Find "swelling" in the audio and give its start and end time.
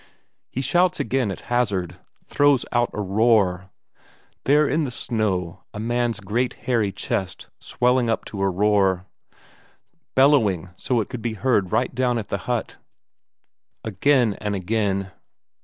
7.59-8.07